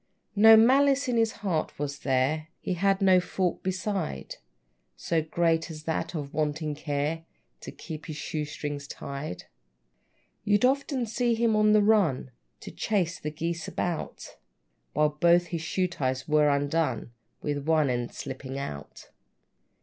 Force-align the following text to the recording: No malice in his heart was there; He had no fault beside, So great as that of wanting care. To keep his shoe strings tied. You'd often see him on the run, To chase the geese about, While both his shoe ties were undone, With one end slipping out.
No 0.35 0.57
malice 0.57 1.07
in 1.07 1.15
his 1.15 1.31
heart 1.45 1.77
was 1.77 1.99
there; 1.99 2.47
He 2.59 2.73
had 2.73 3.03
no 3.03 3.19
fault 3.19 3.61
beside, 3.61 4.37
So 4.97 5.21
great 5.21 5.69
as 5.69 5.83
that 5.83 6.15
of 6.15 6.33
wanting 6.33 6.73
care. 6.73 7.23
To 7.59 7.71
keep 7.71 8.07
his 8.07 8.15
shoe 8.15 8.45
strings 8.45 8.87
tied. 8.87 9.43
You'd 10.43 10.65
often 10.65 11.05
see 11.05 11.35
him 11.35 11.55
on 11.55 11.73
the 11.73 11.83
run, 11.83 12.31
To 12.61 12.71
chase 12.71 13.19
the 13.19 13.29
geese 13.29 13.67
about, 13.67 14.37
While 14.93 15.09
both 15.09 15.45
his 15.53 15.61
shoe 15.61 15.87
ties 15.87 16.27
were 16.27 16.49
undone, 16.49 17.11
With 17.43 17.67
one 17.67 17.87
end 17.91 18.11
slipping 18.15 18.57
out. 18.57 19.09